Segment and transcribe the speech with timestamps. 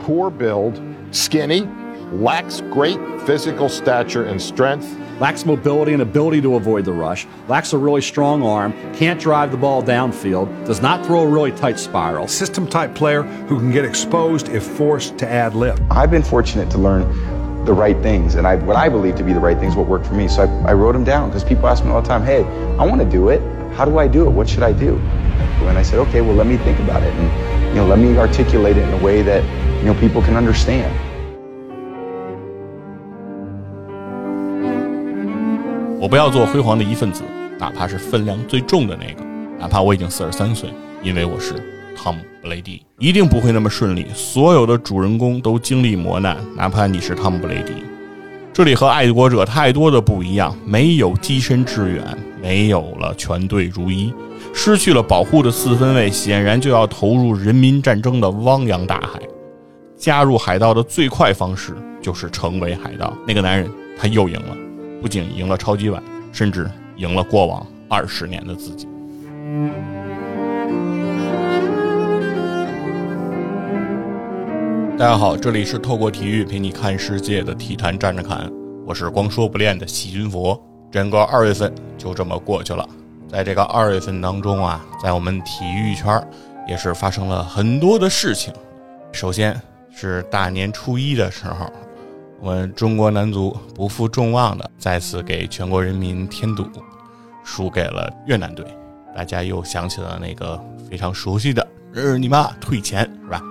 [0.00, 1.68] poor build, skinny,
[2.12, 4.96] lacks great physical stature and strength.
[5.20, 9.50] Lacks mobility and ability to avoid the rush, lacks a really strong arm, can't drive
[9.50, 12.26] the ball downfield, does not throw a really tight spiral.
[12.26, 15.78] System type player who can get exposed if forced to ad lib.
[15.90, 17.02] I've been fortunate to learn
[17.66, 20.06] the right things and I, what I believe to be the right things, what worked
[20.06, 20.26] for me.
[20.26, 22.44] So I, I wrote them down because people ask me all the time, hey,
[22.78, 23.42] I want to do it.
[23.74, 24.30] How do I do it?
[24.30, 24.96] What should I do?
[24.96, 27.12] And I said, okay, well, let me think about it.
[27.12, 29.44] And, you know, let me articulate it in a way that,
[29.82, 30.90] you know, people can understand.
[35.98, 37.22] 我不要做辉煌的一份子，
[37.58, 39.24] 哪怕是分量最重的那个，
[39.58, 40.70] 哪怕我已经四十三岁，
[41.02, 41.54] 因为我是
[41.96, 44.06] 汤姆·布雷迪，一定不会那么顺利。
[44.14, 47.72] 所有的主人公都经历磨难，哪怕你是汤姆·布雷迪。
[48.52, 52.04] 这里和爱国者太多的不一样，没有跻身致远，
[52.42, 54.12] 没有了全队如一，
[54.52, 59.20] 失去了保护的四分卫，显然就要投入人民战争的汪洋大海。
[60.00, 63.14] 加入海盗的最快方式就是成为海盗。
[63.26, 64.56] 那个男人他又赢了。
[65.02, 68.88] 不仅赢了超级碗，甚至赢了过往二十年的自己。
[74.98, 78.50] 大家好，这里是透过体育陪你看世界的体坛站着看，
[78.86, 80.58] 我是光说不练的细菌佛。
[80.90, 82.88] 整个二月份就这么过去了，
[83.28, 86.26] 在这个二月份当中啊，在我们体育圈
[86.66, 88.50] 也是发生了很多的事情。
[89.12, 89.60] 首先
[90.00, 91.70] 是大年初一的时候。
[92.40, 96.66] 我们中国男足不负众望的再次给全国人民添堵，
[97.44, 98.64] 输给了越南队。
[99.14, 103.42] 大家又想起了那个非常熟悉的“日你妈退钱”是吧？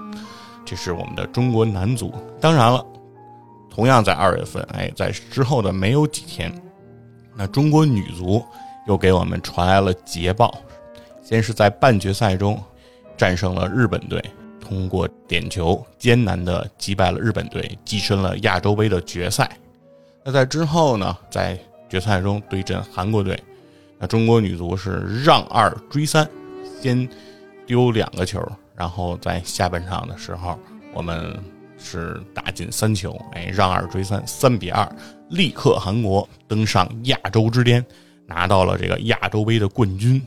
[0.66, 2.12] 这是我们的中国男足。
[2.42, 2.84] 当然了，
[3.70, 6.52] 同样在二月份，哎，在之后的没有几天，
[7.36, 8.44] 那中国女足
[8.88, 10.52] 又给我们传来了捷报。
[11.22, 12.60] 先是在半决赛中
[13.16, 14.20] 战胜了日本队。
[14.70, 19.58] 通过点球艰难的击败了日本队，跻身了亚洲杯的决赛。
[20.24, 21.60] 那在之后呢，在
[21.90, 23.42] 决赛中对阵韩国队，
[23.98, 26.30] 那中国女足是让二追三，
[26.80, 27.10] 先
[27.66, 28.40] 丢两个球，
[28.76, 30.60] 然后在下半场的时候，
[30.94, 31.36] 我们
[31.80, 34.88] 是打进三球，哎，让二追三，三比二，
[35.30, 37.84] 力克韩国，登上亚洲之巅，
[38.28, 40.22] 拿到了这个亚洲杯的冠军。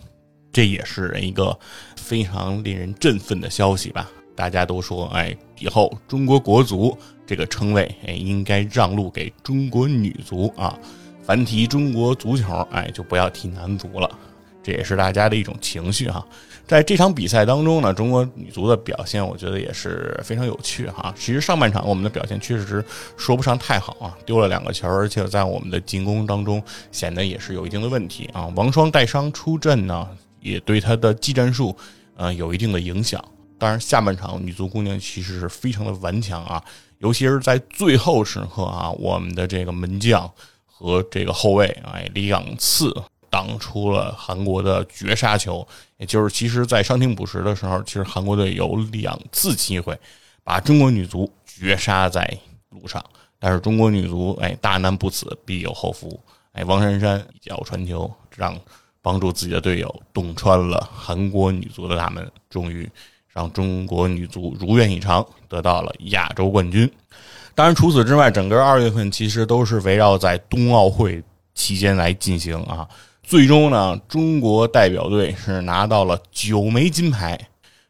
[0.53, 1.57] 这也是一个
[1.97, 4.11] 非常令人振奋的消息吧。
[4.35, 10.79] 大家都说，哎，以后中国国足这个称谓，哎，应该让路给中国女足啊。
[11.23, 14.11] 凡提中国足球，哎，就不要提男足了。
[14.63, 16.25] 这也是大家的一种情绪哈。
[16.67, 21.13] 在这场比赛当中呢，中国女足的表现，我觉得也是非常有趣哈。
[21.17, 22.85] 其实上半场我们的表现确实
[23.17, 26.63] 说不上太好啊，丢了两个球，而且在我们的进攻当中
[26.93, 28.47] 显得也是有一定的问题啊。
[28.55, 30.09] 王霜带伤出阵呢，
[30.41, 31.77] 也对他的技战术，
[32.17, 33.23] 呃，有一定的影响。
[33.63, 36.61] 当然，下半场女足姑娘其实是非常的顽强啊，
[36.99, 40.29] 尤其是在最后时刻啊，我们的这个门将
[40.67, 42.93] 和这个后卫哎两次
[43.31, 45.65] 挡出了韩国的绝杀球，
[45.99, 49.97] 也就是其实，在伤停补时的时候，其实韩国队有两次机会
[50.43, 52.37] 把中国女足绝杀在
[52.71, 53.01] 路上，
[53.39, 58.59] 但是中国女足哎大难不死必有后福，哎王珊珊一脚传球让
[59.01, 62.91] 帮助自己的队友洞穿了韩国女足的大门，终于。
[63.33, 66.91] 让中国女足如愿以偿得到了亚洲冠军。
[67.55, 71.23] 当然，除此之外，整个二月份其实都是围绕在冬奥会
[71.55, 72.89] 期间来进行啊。
[73.23, 77.39] 最终呢，中国代表队是拿到了九枚金牌，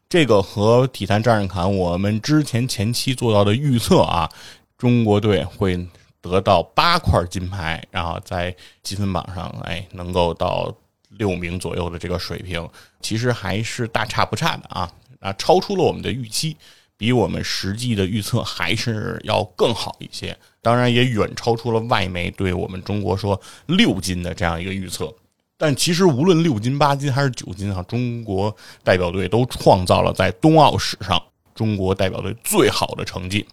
[0.08, 4.28] 这个和体坛战士侃我们之前前期做到的预测啊，
[4.76, 5.86] 中国队会
[6.20, 10.72] 得到八块金牌，然后在积分榜上哎能够到
[11.09, 12.69] 六名左右的这个水平，
[13.00, 14.91] 其实还是大差不差的啊。
[15.22, 16.56] 啊，超出了我们的预期，
[16.97, 20.37] 比我们实际的预测还是要更好一些。
[20.60, 25.15] 当然，也远超出了外媒对我们中国说六金的这样一个预测。
[25.56, 31.22] 但其实，无论六金、八金还是九金啊，中国代表队都创造了在冬奥史上
[31.54, 33.47] 中国代表队最好的成绩。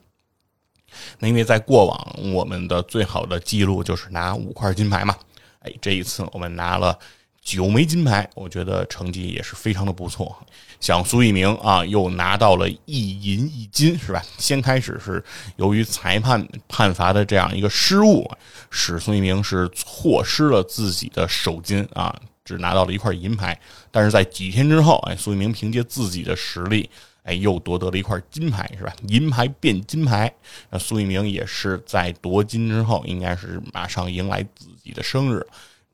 [1.20, 5.16] 那因为在过往，我们的最好的记录就是拿五块金牌嘛。
[5.60, 6.98] 哎，这一次我们拿了。
[7.42, 10.36] 九枚金牌，我觉得成绩也是非常的不错。
[10.80, 14.24] 像苏翊鸣啊，又拿到了一银一金，是吧？
[14.38, 15.24] 先开始是
[15.58, 18.30] 由于裁判判罚的这样一个失误，
[18.70, 22.16] 使苏翊鸣是错失了自己的首金啊，
[22.46, 23.60] 只拿到了一块银牌。
[23.92, 26.90] 但是在几天之后，哎，苏翊鸣凭借自己的实力，
[27.24, 28.94] 哎，又夺得了一块金牌，是吧？
[29.08, 30.32] 银牌变金牌，
[30.70, 35.46] 那苏翊鸣也是在夺金之后，应该是马上迎来自己的生日。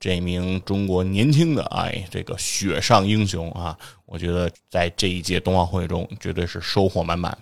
[0.06, 7.36] 这名中国年轻的哎，这个雪上英雄啊，我觉得在这一届冬奥会中绝对是收获满满。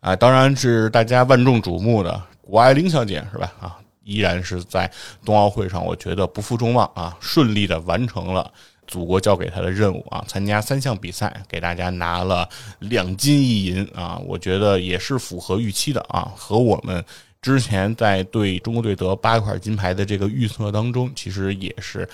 [0.00, 3.52] 啊，当然是大家万众瞩目的谷爱凌小姐是吧？
[3.60, 4.90] 啊，依然是在
[5.26, 8.50] 冬奥会上，我觉得不负众望啊，顺利的完成了
[8.86, 12.48] 祖国交给她的任务啊，参加三项比赛，给大家拿了
[12.78, 17.04] 两金一银啊，我觉得也是符合预期的啊，和我们
[17.40, 22.08] 之前在对中国队得八块金牌的这个预测当中，其实也是。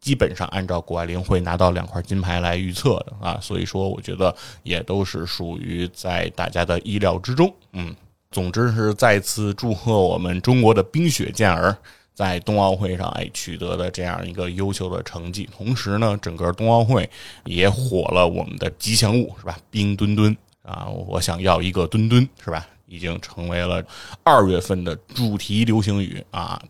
[0.00, 7.54] 基本上按照谷爱凌会拿到两块金牌来预测的啊，所以说我觉得也都是属于在大家的意料之中。
[7.74, 7.94] 嗯，
[8.30, 11.76] 总之是再次祝贺我们中国的冰雪健儿
[12.14, 15.46] 在冬奥会上哎取得的这样一个优秀的成绩。
[15.54, 17.06] 同时呢，整个冬奥会
[17.44, 19.58] 也火了我们的吉祥物是吧？
[19.70, 22.66] 冰墩墩啊，我想要一个墩墩是吧？
[22.90, 23.82] 已经成为了
[24.22, 26.60] 二月份的主题流行语啊。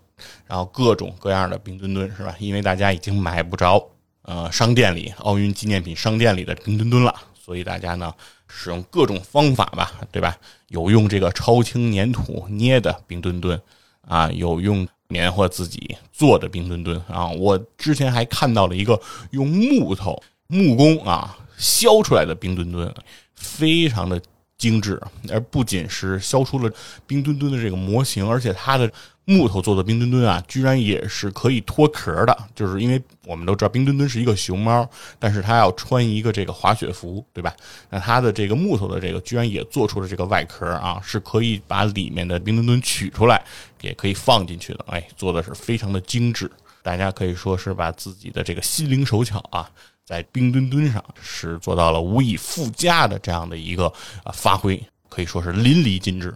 [0.47, 2.37] 然后各种各样的冰墩墩是吧？
[2.39, 3.83] 因为大家已经买不着
[4.21, 8.13] 呃商店里奥运纪念品商店里的冰墩墩了，所以大家呢
[8.47, 10.37] 使用各种方法吧，对吧？
[10.69, 13.59] 有用这个超轻粘土捏的冰墩墩
[14.03, 17.29] 啊，有用棉花自己做的冰墩墩啊。
[17.29, 19.01] 我之前还看到了一个
[19.31, 22.95] 用木头木工啊削出来的冰墩墩，
[23.35, 24.21] 非常的
[24.61, 26.71] 精致，而不仅是削出了
[27.07, 28.89] 冰墩墩的这个模型，而且它的。
[29.27, 34.85] 木头做的冰墩墩啊，居然也是可以脱壳的，就是因为我们都知道冰墩墩是一个熊猫，
[35.21, 37.55] 但是它要穿一个这个滑雪服，对吧？
[37.91, 43.41] 那它的这个木头的这个居然也做出了这个外壳啊，是可以把里面的冰墩墩取出来，
[43.83, 44.85] 也可以放进去的。
[44.89, 46.51] 哎，做的是非常的精致，
[46.83, 49.71] 大家可以说是把自己的这个心灵手巧啊，
[50.11, 53.93] 在冰墩墩上是做到了无以复加的这样的一个
[54.33, 56.35] 发挥，可以说是淋漓尽致，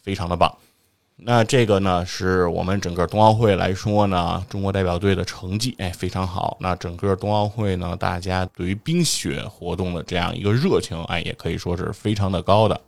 [0.00, 0.56] 非常的棒。
[1.16, 6.56] 那这个呢，是我们整个冬奥会来说呢，中国代表队的成绩哎非常好。
[6.60, 12.80] 那整个冬奥会呢，大家对于冰雪活动的这样一个热情哎，也可以说是非常的高的。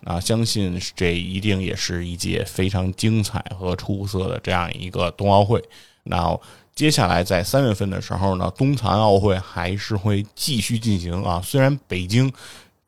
[0.00, 5.62] 那相信这一定也是一届非常精彩和出色的这样一个冬奥会。
[6.02, 6.36] 那
[6.76, 11.42] 接下来在三月份的时候呢，冬残奥会还是会继续进行啊。
[11.42, 12.32] 虽然北京。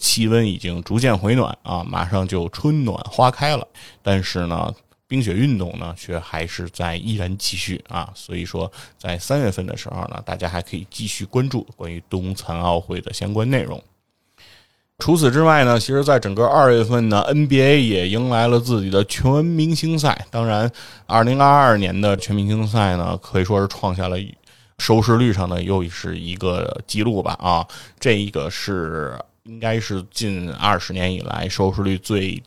[0.01, 3.67] 气温已经逐渐回暖啊，马上就春暖花开了，
[4.01, 4.73] 但是呢。
[5.09, 13.83] 冰雪运动呢，却还是在依然继续啊，所以说在三月份的时候呢，大家还可以继续关注关于冬残奥会的相关内容。
[14.99, 20.27] 除此之外呢，其实在整个二月份呢，NBA 也迎来了自己的全明星赛。
[20.31, 20.71] 当然，
[21.07, 24.17] 二零二二年的全明星赛呢，可以说是创下了
[24.79, 27.67] 收视率上的又是一个记录吧啊，
[27.99, 32.43] 这一个是应该是近二十年以来收视率最。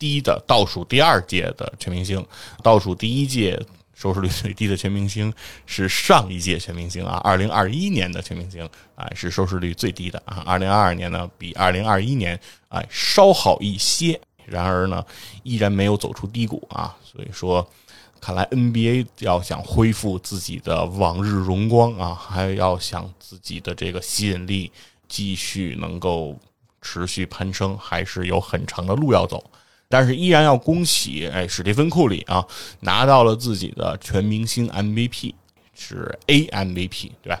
[0.00, 2.24] 低的倒数第二届的全明星，
[2.62, 3.60] 倒数第一届
[3.98, 5.34] 收视率最低的全明星
[5.66, 8.64] 是上一届全明星啊，二零二一年的全明星
[8.94, 15.04] 啊是收视率最低的啊，二零二二年呢比二零二一年啊稍好一些，然而呢
[15.42, 17.68] 依然没有走出低谷啊，所以说
[18.20, 24.70] 看来 NBA 要想恢复自己的往日荣光啊，还要想自己的这个吸引力
[25.08, 26.38] 继续能够
[26.80, 29.42] 持续攀升，还是有很长的路要走。
[29.88, 32.44] 但是依然要恭喜，哎，史蒂芬库里啊，
[32.80, 35.34] 拿到了自己的全明星 MVP，
[35.74, 37.40] 是 A MVP，对吧？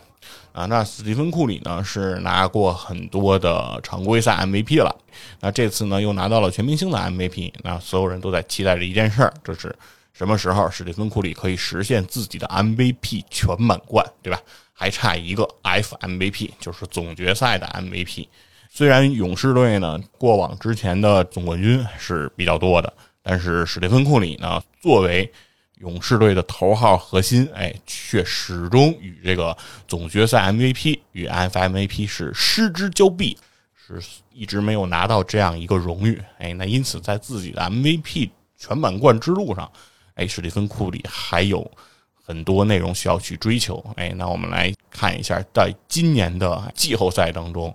[0.52, 4.94] 啊，那史蒂芬库里呢是拿过很多的常规赛 MVP 了，
[5.40, 9.74] 那这次呢又拿到了全明星的 MVP，那所有人都在期待着一件事儿，就是
[10.12, 14.40] 什么时候史蒂芬库里可以实现自己的 MVP 全满贯，对吧？
[14.72, 18.26] 还差一个 FMVP，就是总决赛的 MVP。
[18.70, 25.30] 虽然勇士队呢过往之前的总冠军是比较多的，但是史蒂芬库里呢作为
[25.78, 29.56] 勇士队的头号核心，哎，却始终与这个
[29.86, 33.36] 总决赛 MVP 与 FMVP 是失之交臂，
[33.74, 34.00] 是
[34.32, 36.20] 一直没有拿到这样一个荣誉。
[36.38, 39.70] 哎，那因此在自己的 MVP 全满贯之路上，
[40.14, 41.68] 哎，史蒂芬库里还有
[42.24, 43.84] 很多内容需要去追求。
[43.96, 47.74] 哎，那我们来看一下，在今年的季后赛当中。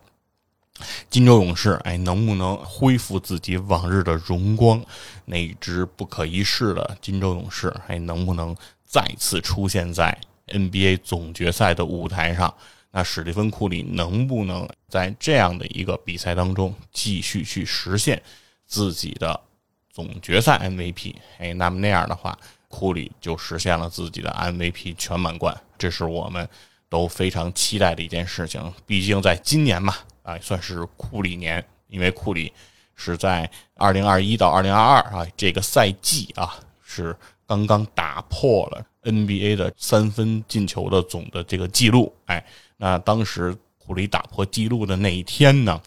[1.09, 4.83] 金州勇士，哎，能不能恢复自己往日的荣光？
[5.25, 12.53] 那一支不可一世的金州勇士，哎，能不能再次出现在 NBA 总决赛的舞台上？
[12.91, 18.21] 那史蒂芬库里能不能在这样的一个比赛当中继续去实现
[18.65, 19.39] 自己的
[19.91, 21.15] 总决赛 MVP？
[21.37, 22.37] 哎，那么那样的话，
[22.67, 26.49] 库里就实现了自己的 MVP 全满贯，这是我们
[26.89, 28.73] 都非常期待的一件事情。
[28.87, 29.95] 毕竟在今年嘛。
[30.23, 32.51] 哎，算是库里年，因为库里
[32.95, 37.15] 是在二零二一到二零二二啊这个赛季啊，是
[37.45, 42.13] 刚刚打破了 NBA 的三分进球的总的这个记录。
[42.25, 42.43] 哎，
[42.77, 45.81] 那当时库里打破记录的那一天呢，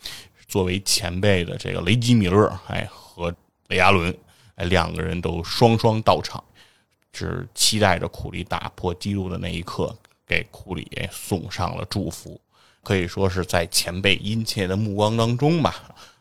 [0.46, 3.34] 作为前辈的这个雷吉米勒，哎，和
[3.68, 4.14] 雷阿伦，
[4.56, 6.42] 哎，两个人都双双到场，
[7.14, 12.38] 是期待着库里打破记录的那一刻，给库里送上了祝福。
[12.86, 15.74] 可以说是在前辈殷切的目光当中吧，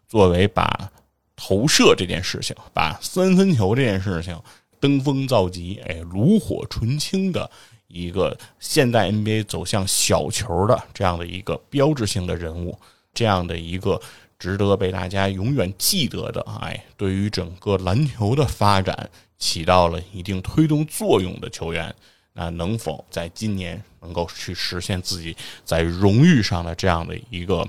[0.07, 0.91] 作为把
[1.35, 4.35] 投射这件事情，把三分球这件事情
[4.79, 7.47] 登峰造极，哎，炉火纯青的
[7.85, 12.75] 一个现代 NBA 走向小球的这样的一个标志性的人物，
[13.13, 14.01] 这样的一个
[14.39, 19.07] 值得被大家永远记得的，哎，对于整个篮球的发展
[19.37, 21.93] 起到了一定推动作用的球员。
[22.37, 27.65] 那能否在今年能够去实现自己在荣誉上的这样的一个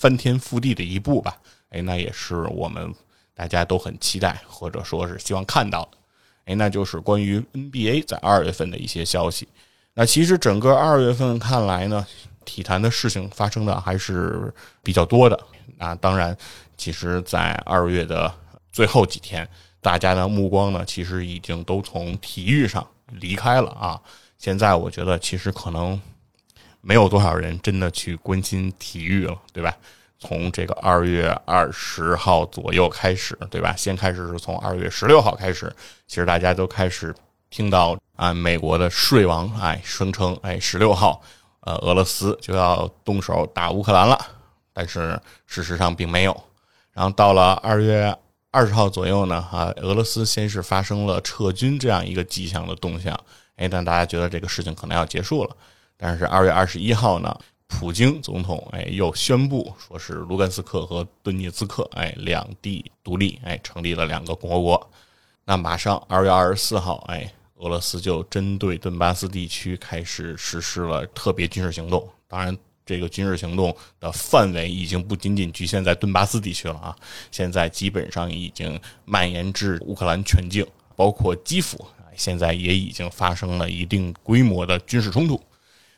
[0.00, 1.36] 翻天覆地的一步吧？
[1.70, 2.92] 哎，那也是我们
[3.34, 5.98] 大家都很期待或者说是希望看到的。
[6.46, 9.48] 哎，那就是关于 NBA 在二月份的一些消息。
[9.94, 12.04] 那其实整个二月份看来呢，
[12.44, 15.38] 体坛的事情发生的还是比较多的。
[15.78, 16.36] 那当然，
[16.76, 18.32] 其实，在二月的
[18.72, 19.48] 最后几天，
[19.80, 22.84] 大家的目光呢，其实已经都从体育上。
[23.10, 24.00] 离开了啊！
[24.38, 26.00] 现在我觉得其实可能
[26.80, 29.74] 没有多少人真的去关心体育了，对吧？
[30.18, 33.74] 从这个二月二十号左右开始，对吧？
[33.76, 35.74] 先开始是从二月十六号开始，
[36.06, 37.14] 其实大家都开始
[37.50, 41.20] 听到啊，美国的税王哎声称哎十六号
[41.60, 44.18] 呃俄罗斯就要动手打乌克兰了，
[44.72, 46.42] 但是事实上并没有。
[46.92, 48.16] 然后到了二月。
[48.54, 53.18] 二十号左右呢，啊，俄罗斯先是发生了撤军这样一个迹象的动向，
[53.56, 55.56] 哎，但大家觉得这个事情可能要结束了。
[55.96, 64.90] 但是二月二十一号呢，普京总统哎又宣布说是卢甘斯克和顿涅茨克哎两地独立，哎成立了两个共和国。
[65.44, 72.08] 那马上二月二十四号，哎，俄罗斯就针对顿巴斯地区开始实施了特别军事行动。
[72.28, 72.56] 当然。
[72.86, 76.96] 这个军事行动的范围已经不仅仅局限在顿巴斯地区了啊！
[77.30, 85.40] 现在基本上已经蔓延至乌克兰全境，包括基辅，现在也已经发生了一定规模的军事冲突。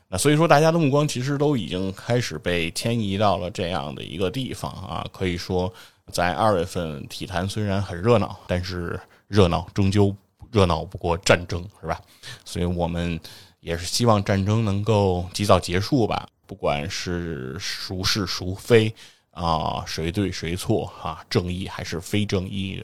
[0.08, 5.04] 那所以说，大家的目光其实都已经开始被迁移到了这样的一个地方啊。
[5.12, 5.72] 可以说，
[6.12, 10.14] 在二月份体坛虽然很热闹，但是热闹终究
[10.52, 12.00] 热闹不过战争，是吧？
[12.44, 13.18] 所以我们
[13.58, 16.28] 也是希望战争能够及早结束吧。
[16.46, 18.94] 不管是孰是孰非
[19.32, 22.82] 啊，谁对谁错啊，正义还是非正义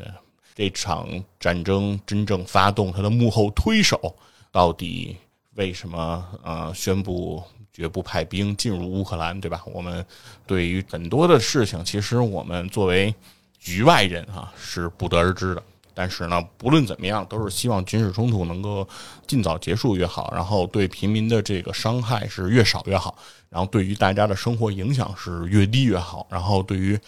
[0.54, 1.09] 这场
[1.40, 4.14] 战争真正发动它的幕后推手
[4.50, 5.16] 到底
[5.54, 7.42] 为什么呃宣布
[7.73, 9.62] 绝不派兵进入乌克兰，对吧？
[9.64, 10.04] 我们
[10.47, 13.14] 对于很多的事情，其实我们作为
[13.59, 15.62] 局外人啊是不得而知的。
[15.95, 18.87] 但是呢，不论怎么样，都是希望军事冲突能够
[19.27, 23.17] 尽早结束越好，然后对平民的这个伤害是越少越好，
[23.49, 26.99] 然后对于大家的生活影响是越低越好，然后对于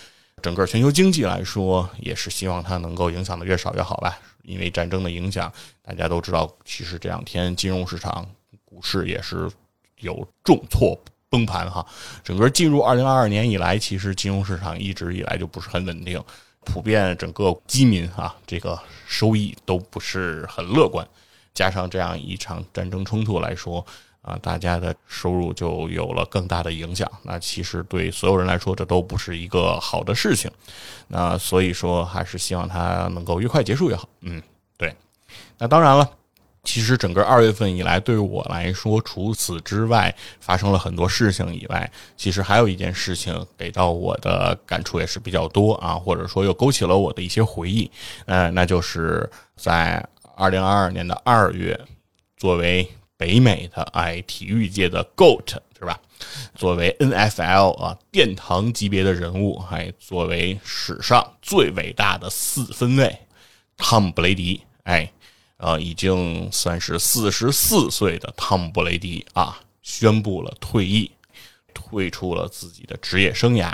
[0.42, 4.18] 整个全球经济来说，也是希望它能够影响的越少越好吧。
[4.42, 5.50] 因为战争的影响，
[5.82, 8.26] 大家都知道，其实这两天金融市场、
[8.62, 9.50] 股市也是
[10.00, 10.94] 有重挫
[11.30, 11.86] 崩盘哈。
[12.22, 16.22] 整个进入二零二二年以来，其实金融市场一直以来就不是很稳定。
[16.64, 21.06] 普遍整个基民啊，这个收益都不是很乐观，
[21.52, 23.84] 加上这样一场战争冲突来说
[24.22, 27.10] 啊，大家的收入就有了更大的影响。
[27.22, 30.50] 那其实对所有人来说，这都不是一个好的事情。
[31.08, 34.08] 那所以说，还是希望它能够越快结束越好。
[34.20, 34.42] 嗯，
[34.76, 34.94] 对。
[35.58, 36.10] 那当然了。
[36.64, 47.90] 其实整个二月份以来，对于我来说，除此之外发生了很多事情以外，其实还有一件事情给到我的感触也是比较多啊，或者说又勾起了我的一些回忆。
[48.24, 50.04] 呃，那就是在
[50.34, 51.78] 二零二二年的二月，
[52.36, 56.00] 作为北美的哎体育界的 GOAT 是吧？
[56.54, 63.18] 作为 NFL 啊殿堂级别的人物，还作为史上最伟大的四分卫
[63.76, 65.12] 汤姆布雷迪，哎。
[65.58, 71.10] 呃，已经算是四十四岁的汤姆·布雷迪啊，宣布了退役，
[71.72, 73.72] 退出了自己的职业生涯。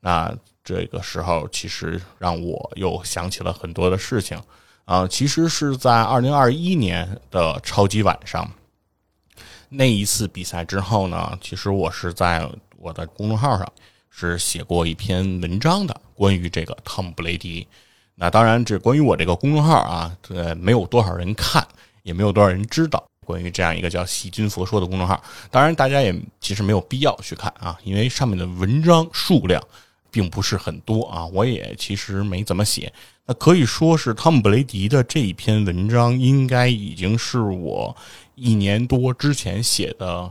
[0.00, 4.40] 那这个时候，其实让我又想起了很多的事情
[4.84, 5.06] 啊。
[5.06, 8.50] 其实是在二零二一年的超级晚上
[9.68, 13.70] 那一次比赛之后呢，其实我是在我的公众号上
[14.08, 17.68] 是写过一篇文章的，关于这个汤姆·布雷迪。
[18.20, 21.64] 那当然，这关于我这个公众号啊，呃没有多少人看，
[22.02, 23.04] 也没有多少人知道。
[23.24, 29.62] 关于这样一个叫“细菌佛说”的公众号，当然大家也其实没有必要去看啊，因为上面的文章数量
[30.10, 31.26] 并不是很多啊。
[31.26, 32.92] 我也其实没怎么写。
[33.26, 37.94] 那可以说是汤姆·布雷迪的这一篇文章，应该已经是我
[38.34, 40.28] 一年多之前写的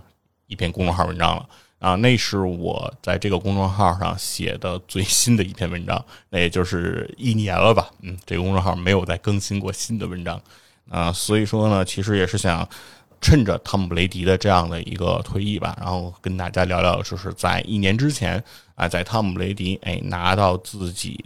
[0.47, 1.47] 一篇公众号文章了。
[1.79, 7.89] 啊，那是我在这个公众号上写的最新的一篇文章，那也就是一年了吧。
[8.01, 10.41] 嗯，这个公众号没有再更新过新的文章
[10.89, 12.67] 啊，所以说呢，其实也是想
[13.21, 18.43] 趁着汤姆·布雷迪的这样的一个退役吧，然后跟大家聊聊，就是在一年之前
[18.75, 21.23] 啊，在汤姆·布雷迪哎拿到自己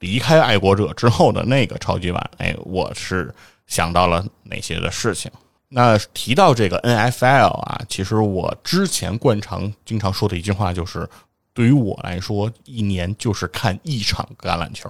[0.00, 3.34] 离开爱国者之后的那个超级碗，哎，我是
[3.66, 5.30] 想到了哪些的事情。
[5.68, 11.08] 那提到这个 NFL 啊，其实我之前惯常经常说的一句话就是，
[11.52, 14.88] 对于我来说，一年就是看一场橄榄球。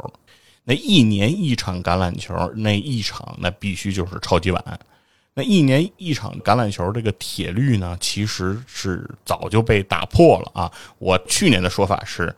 [0.64, 4.80] 那一年一场橄榄球，那一场那必须就是超级碗。
[5.34, 10.72] 那一年一场橄榄球这个铁律呢，其实是早就被打破了啊。
[10.98, 12.34] 我去年的说法是。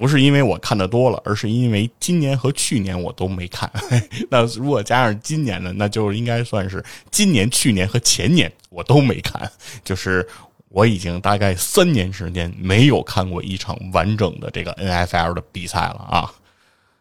[0.00, 3.70] 不是因为我看的多了，而是因为今年和去年我都没看。
[4.30, 9.52] 那如果加上今年呢，那就应该算是今年、去年和前年我都没看。
[9.84, 10.26] 就是
[10.70, 16.32] 我已经大概三年时间没有看过一场完整的这个 NFL 的比赛了啊。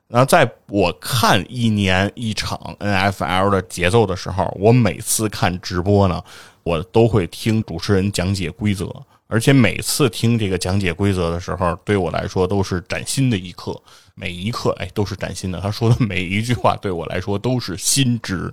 [0.10, 6.22] 那在我看一年一场 NFL 的节奏的时候，我每次看直播呢，
[6.64, 8.94] 我都会听主持人讲解规则。
[9.32, 13.80] 而且每次听这个讲解规则的时候，对我来说都是崭新的一课，
[14.16, 15.62] 每一课哎都是崭新的。
[15.62, 18.52] 他说的每一句话对我来说都是新知。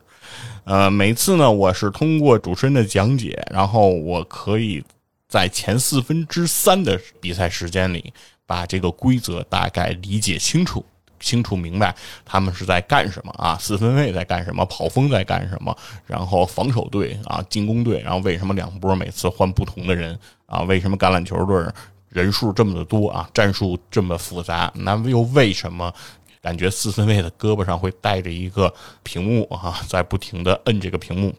[0.65, 4.85] 呃，每次呢，我是通过主持人的讲解，然后我可以
[5.27, 8.13] 在前四分之三的比赛时间里，
[8.45, 10.85] 把这个规则大概理解清楚。
[11.21, 11.95] 清楚明白
[12.25, 13.57] 他们是在干什么啊？
[13.59, 14.65] 四分卫在干什么？
[14.67, 15.77] 跑锋在干什么？
[16.07, 20.63] 然后防守队啊，进攻队，然后为什么两波每次换不同的人啊？
[20.63, 21.67] 为什么橄榄球队
[22.09, 23.29] 人数这么的多啊？
[23.35, 24.73] 战术这么复杂？
[24.75, 25.93] 那又为什么
[26.41, 31.35] 感觉四分卫的胳膊上会带着一个屏幕啊，在不停的摁这个屏幕？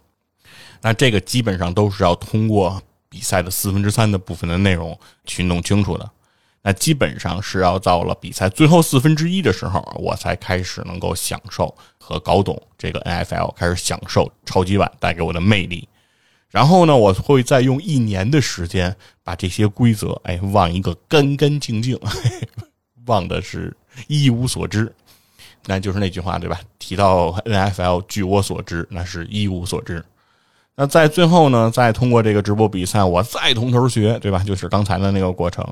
[0.81, 6.11] 那这个基本上都是要通过比赛的四分之三的部分的内容去弄清楚的。
[6.67, 15.87] 那基本上是要到了比赛最后四分之一的时候，我才开始能够享受和搞懂这个 NFL，开始享受超级碗带给我的魅力。
[16.49, 21.97] 然后呢，我会再用一年的时间把这些规则哎忘一个干干净净，
[23.07, 23.73] 忘的是
[24.07, 24.93] 一无所知。
[25.67, 26.59] 那就是那句话对吧？
[26.79, 30.03] 提到 NFL，据我所知，那是一无所知。
[30.75, 34.43] 那在最后呢，再通过这个直播比赛，我再从头学，对吧？
[34.45, 35.65] 就是刚才的那个过程。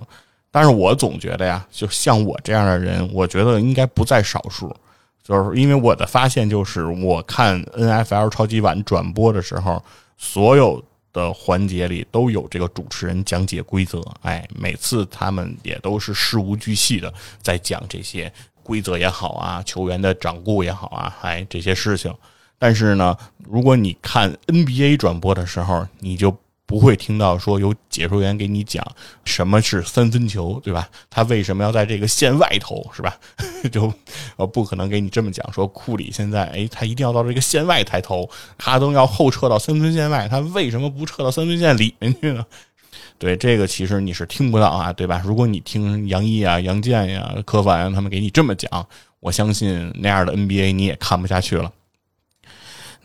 [0.55, 4.73] 但是我总觉得呀，就像我这样的人，我觉得应该不在少数。
[5.21, 9.83] 就是因为我的发现就是，我看 N F L 超级碗转播的时候，
[10.15, 14.01] 所有的环节里都有这个主持人讲解规则。
[14.21, 18.31] 哎，每次他们也都是事无巨细的在讲这些
[18.63, 22.15] 规则也好啊，球员的掌故也好啊，哎这些事情。
[22.57, 23.13] 但是呢，
[23.43, 26.33] 如果你看 N B A 转播的时候，你就。
[26.67, 28.83] 不会听到说有解说员给你讲
[29.23, 30.89] 什么是三分球，对吧？
[31.09, 33.15] 他为什么要在这个线外投，是吧？
[33.71, 33.93] 就
[34.37, 35.51] 呃不可能给你这么讲。
[35.53, 42.45] 说库里现在，哎，他一定要到这个线外才投，哈登要后撤到三分线外，他为什么不撤到三分线里面去呢？
[43.19, 45.21] 对，这个其实你是听不到啊，对吧？
[45.23, 48.87] 如果你听杨毅啊、杨健呀、柯凡他们给你这么讲，
[49.19, 51.71] 我相信那样的 NBA 你也看不下去了。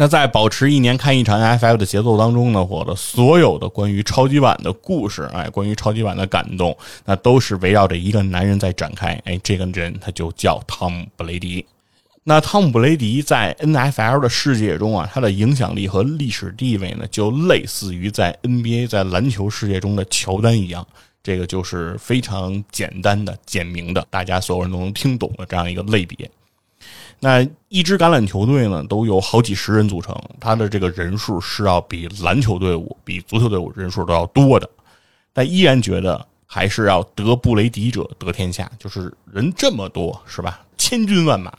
[0.00, 9.08] 那在保持一年看一场 NFL 的节奏当中呢，我的所有的关于超级碗的故事，哎，关于超级碗的感动，那都是围绕着一个男人在展开。
[9.26, 11.66] 哎，这个人他就叫汤姆·布雷迪。
[12.24, 20.86] 那汤姆·布雷迪在 NFL 的世界中啊，他的影响力和历史地位呢，就类似于在 NBA 在篮球世界中的乔丹一样。
[21.22, 26.30] 这个就是非常简单的、简明的，大家所有人都能听懂的这样一个类别。
[27.20, 34.68] 那一支橄榄球队呢，都有好几十人组成，他的这个人数是要比篮球队伍、比足球队伍人数都要多的，
[35.32, 40.60] 但依然觉得还是要得布雷迪者得天下，就是人这么多，是吧？
[40.78, 41.52] 千军万马，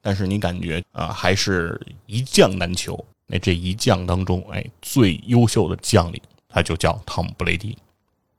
[0.00, 3.04] 但是你感觉啊，还是一将难求。
[3.26, 7.76] 那这一将当中，哎，最优秀的将领，他就叫汤姆·布雷迪。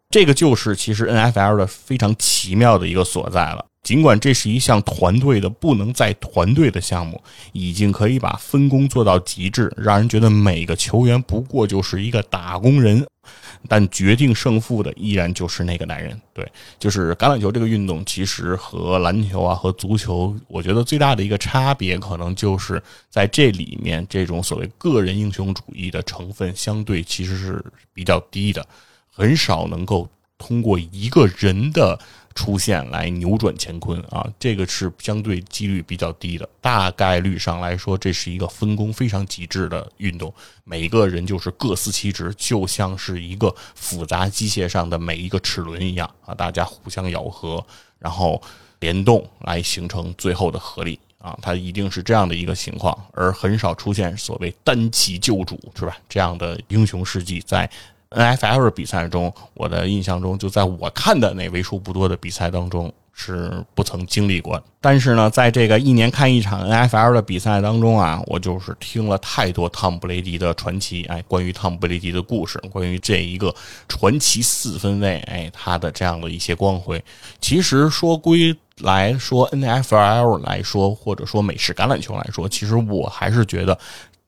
[0.09, 3.63] 这个就是其实 N F L 的非常奇妙的一个所在了。
[3.81, 7.19] 尽管这是一项团队的不能再团队的项目，
[7.53, 13.07] 已经可以把分工做到极致，让人觉得每个球员不过就是一个打工人，
[13.67, 16.19] 但决定胜负的依然就是那个男人。
[16.33, 16.45] 对，
[16.77, 27.63] 就是橄榄球这个运动，其实和篮球啊和足球，我觉得最大的一个差别，可能就是在这里面，这种所谓个人英雄主义的成分相对其实是
[27.93, 28.63] 比较低的，
[29.09, 31.97] 很少能够通过一个人的。
[32.39, 36.47] 出现来扭转乾坤啊，这个是相对几率比较低的。
[36.61, 47.61] 大概率上来说，这是一个分工非常极致的运动，每个人就是各司其职，就像是一个复杂机械上的每一个齿轮一样啊，大家互相咬合，
[47.99, 48.41] 然后
[48.79, 55.97] 联动来形成最后的合力啊，它一定是这样的一个情况，而很少出现所谓单骑救主是吧？
[56.07, 57.69] 这样的英雄事迹在。
[58.09, 64.59] N.F.L 的比赛中，我的印象中，就在我看的那为数不多的比赛当中，是不曾经历过。
[64.81, 73.53] 但是呢，在这个一年看一场 N.F.L 的比赛当中啊，我就是听了太多汤姆布雷迪的传奇，哎，关于汤姆布雷迪的故事，关于这一个
[73.87, 77.03] 传奇四分卫，哎，他的这样的一些光辉。
[77.39, 83.77] 其实说归来说，N.F.L 来说，或者说美式橄榄球来说，其实我还是觉得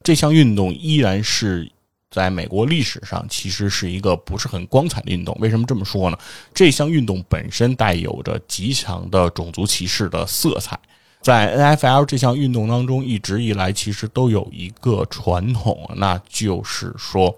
[0.04, 1.68] 这项运动依然是。
[2.12, 5.36] 在美国历史上，其实是一个不是很光彩的运动。
[5.40, 6.18] 为什么这么说呢？
[6.54, 10.78] 这项运动本身带有着极强的种族歧视的色彩。
[11.22, 17.38] 在 NFL 这项运动当中，一直以来其实都有一个传统，那就是说，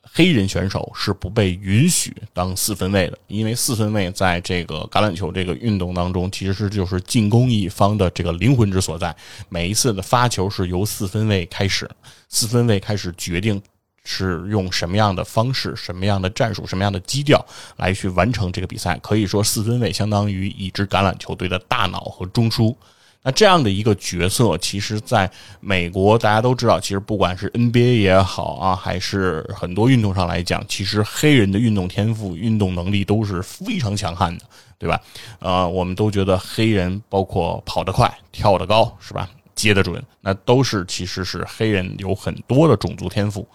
[0.00, 9.14] 黑人选手是不被允许当四分卫的，因为四分卫在这个橄榄球这个运动当中，其实就是进攻一方的这个灵魂之所在。
[9.48, 11.90] 每一次的发球是由四分卫开始，
[12.28, 13.60] 四分卫开始决定。
[14.06, 17.44] 是用什么样的方式、什么样的战术、什么样的基调
[17.76, 18.96] 来去完成这个比赛？
[19.02, 22.74] 可以说，四分卫相当于一支橄榄球队的大脑和中枢。
[23.22, 34.44] 那这样的一个角色，其实在美国大家都知道，其实不管是 NBA 也好啊，还是很多运动上来讲，其实黑人的运动天赋、运动能力都是非常强悍的，
[34.78, 35.00] 对吧？
[35.40, 39.28] 呃，我们都觉得黑人包括跑得快、跳得高，是吧？
[39.56, 43.48] 接得准，那都是其实是黑人有很多的种族天赋。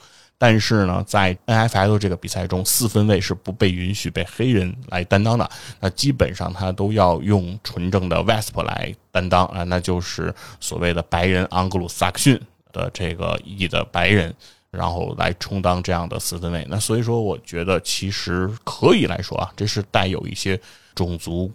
[0.43, 5.47] 但是呢，在 N.F.L 这个比赛中，四分卫是不被允许被黑人来担当的。
[5.79, 12.41] 那基本上他都要用纯正的 Vesp 来担当啊，那就是所谓的白人盎格鲁撒克逊
[12.73, 14.33] 的这个裔的白人，
[14.71, 16.65] 然后来充当这样的四分卫。
[16.67, 20.59] 那所以说，我觉得其实可以来说啊，这是带有一些
[20.95, 21.51] 种族。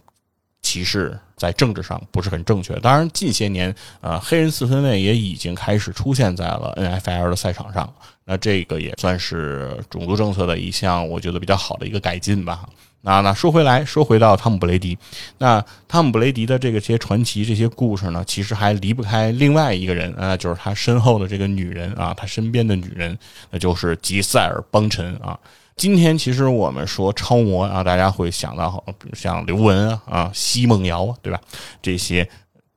[0.63, 2.75] 歧视在政治上不是很正确。
[2.81, 7.95] 当然，近些年，呃，黑人四分卫也已经开始出现在了 N.F.L 的赛场上。
[8.27, 12.69] 那这个也算是种族政策的一项，我觉得比较好的一个改进吧。
[13.03, 14.99] 那那说回来，说回到汤姆布雷迪，
[15.39, 23.17] 那汤姆布雷迪的这个些传奇这些故事呢，其实还离不开另外一个人啊，就是他身后的这个女人啊，他身边的女人，
[23.49, 25.39] 那就是吉塞尔邦辰啊。
[25.77, 31.41] 今天其实我们说超模啊，大家会想到像刘雯啊、啊奚梦瑶，对吧？
[31.81, 32.29] 这些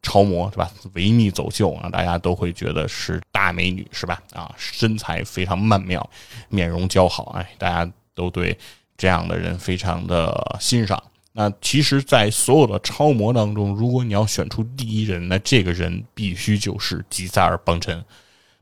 [0.02, 0.72] 超模是吧？
[0.94, 4.22] 维密走秀啊，大家都会觉得是大美女是吧？
[4.34, 6.10] 啊，身材非常曼妙，
[6.48, 8.58] 面容姣好，哎，大家都对
[8.98, 11.02] 这样的人非常的欣赏。
[11.32, 18.04] 那其实，在所有的超模当中，如果你要选出第一人，那这个人必须就是吉塞尔邦辰。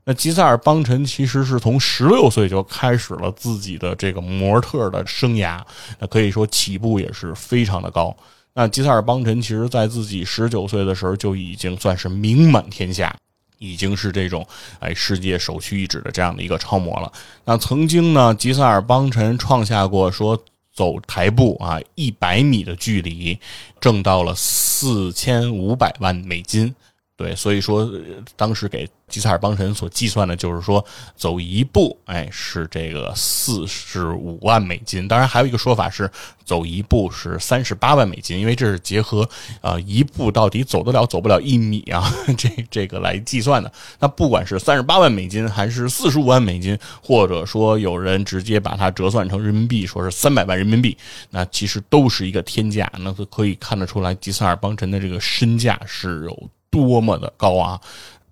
[0.04, 5.60] 那吉塞尔邦辰其实是从十六岁就开始了自己的这个模特的生涯，
[5.98, 8.16] 那可以说起步也是非常的高。
[8.58, 13.16] 那吉塞尔邦辰其实在自己十九岁的时候就已经算是名满天下，
[13.58, 14.44] 已经是这种
[14.80, 17.12] 哎世界首屈一指的这样的一个超模了。
[17.44, 20.36] 那曾经呢，吉塞尔邦辰创下过说
[20.74, 23.38] 走台步啊一百米的距离，
[23.80, 26.74] 挣到了四千五百万美金。
[27.16, 27.88] 对，所以说
[28.34, 30.84] 当时给吉塞尔邦辰所计算的，就是说
[31.16, 35.08] 走一步，哎，是这个四十五万美金。
[35.08, 36.10] 当然，还有一个说法是
[36.44, 39.28] 走一步是三十八万美金，因为这是结合
[39.60, 43.72] 呃一步到底走得了走不了一米啊， 这这个来计算的。
[43.98, 50.96] 那不管是三十八万美金，还是四十五万美金，或者说有人直接把它折算成人民币，说是三百万人民币，
[51.30, 52.90] 那其实都是一个天价。
[52.98, 56.50] 那可以看得出来，吉塞尔邦辰的这个身价是有。
[56.70, 57.80] 多么的高啊！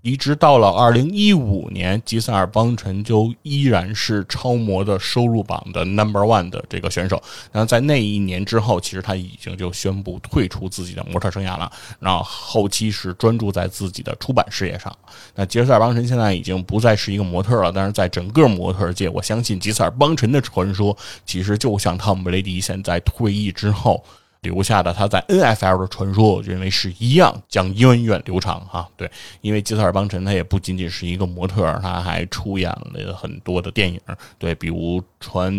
[0.06, 7.20] 一直到了二零一五年，吉塞尔邦辰就依然是超模的收入榜的 number one 的这个选手。
[7.50, 14.96] 然后在那一年之后，其实他已经就宣布退出自己的模特生涯了，然后后期是专注在自己的出版事业上。
[15.34, 24.04] 那吉塞尔邦辰现在已经不再是一个模特了，但是在整个模特界，我相信吉塞尔邦辰的传说，其实就像汤姆布雷迪现在退役之后。
[24.42, 28.88] 留下的他在 N.F.L 的传说，我认为是一样将源远流长哈。
[28.96, 34.00] 对，因为吉塞尔邦辰他也不仅仅是一个模特，他还出演了很多的电影。
[34.38, 35.52] 对，比如穿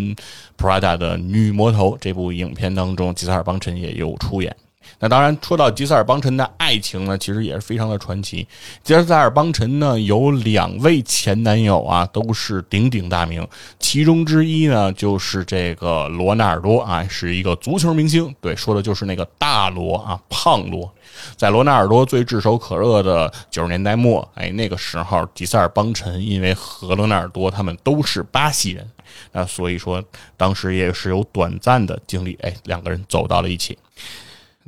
[0.57, 4.55] Prada 的女魔头这部影片当中，吉塞尔邦辰也有出演。
[4.99, 8.47] 那当然，说到吉塞尔邦辰的爱情呢，其实也是非常的传奇。
[8.83, 13.47] 吉塞尔邦辰呢有两位前男友啊，都是鼎鼎大名。
[13.79, 18.33] 其中之一呢就是这个罗纳尔多啊，是一个足球明星。
[18.41, 20.91] 对，说的就是那个大罗啊，胖罗。
[21.35, 28.87] 在罗纳尔多最炙手可热的九十年代末，哎，那个时候吉塞尔邦辰因为和罗纳尔多他们都是巴西人，
[29.31, 30.03] 那所以说
[30.35, 33.77] 当时也是有短暂的经历，哎，两个人走到了一起。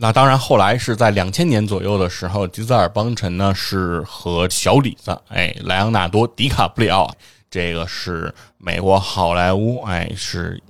[0.02, 7.14] 那当然，后来是在两千年左右的时候，吉塞尔邦辰呢是和小李子，哎，莱昂纳多·迪卡普里奥，
[7.52, 10.64] 这个是美国好莱坞，哎，是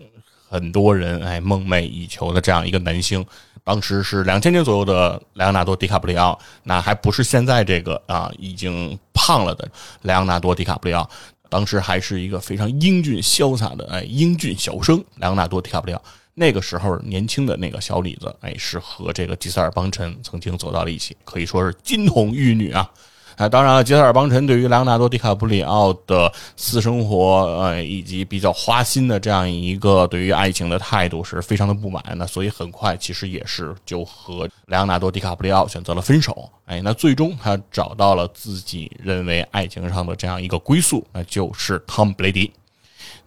[0.49, 3.23] 很多人哎梦寐以求的这样一个男星。
[3.63, 9.69] 当时是两千年左右的莱昂纳多·迪卡普里奥，那还不是现在这个啊已经胖了的
[10.01, 11.07] 莱昂纳多·迪卡普里奥，
[11.49, 16.01] 当时还是一个非常英俊潇洒的哎英俊小生莱昂纳多·迪卡普里奥。
[16.39, 22.89] 那个时候年轻的那个小李子，哎，是和这个吉塞尔邦辰曾经走到了一起，可以说是金童玉女啊。
[23.35, 36.49] 啊，当然了，吉塞尔邦辰对于莱昂纳多·迪卡普里奥的私生活，呃，以及比较花心的这样一个对于爱情的态度是非常的不满的，所以很快其实也是就和莱昂纳多·迪卡普里奥选择了分手。
[36.65, 42.51] 哎，那最终他找到了自己认为爱情上的这样一个归宿，那就是汤姆·布雷迪。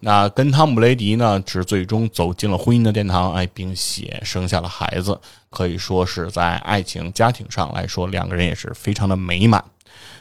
[0.05, 5.17] 那跟汤姆·布雷迪呢是最终走进了婚姻的殿堂，哎，并且生下了孩子，
[5.49, 9.63] 可以说是在爱情家庭上来说，两个人也是非常的美满。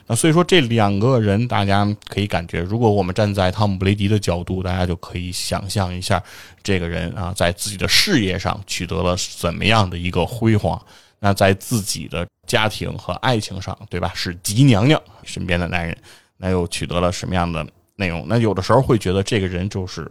[0.07, 6.23] 那所以说，这两个人，大家可以感觉，如果我们站在汤姆·布雷迪的角度，大家就可以想象一下，
[6.63, 10.81] 这个人啊，在自己的事业上取得了怎么样的一个辉煌？
[11.19, 14.13] 那在自己的家庭和爱情上，对吧？
[14.15, 15.97] 是吉娘娘身边的男人，
[16.37, 17.67] 那又取得了什么样的
[17.97, 18.25] 内容？
[18.29, 20.11] 那有的时候会觉得这个人就是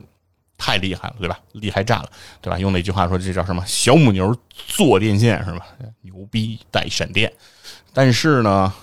[0.58, 1.39] 太厉害了，对吧？
[1.54, 2.10] 厉害炸了，
[2.41, 2.60] 对吧？
[2.60, 3.63] 用那句话说，这叫什么？
[3.65, 5.67] 小母牛坐电线是吧？
[6.02, 7.32] 牛逼带闪电，
[7.94, 8.74] 但是呢？